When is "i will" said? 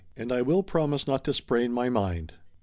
0.31-0.63